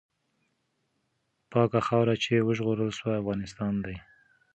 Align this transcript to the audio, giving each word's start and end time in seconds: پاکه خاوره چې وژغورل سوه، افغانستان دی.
پاکه 1.51 1.79
خاوره 1.87 2.15
چې 2.23 2.45
وژغورل 2.47 2.91
سوه، 2.99 3.13
افغانستان 3.21 3.73
دی. 3.85 3.97